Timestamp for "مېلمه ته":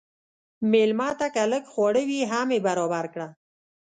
0.71-1.27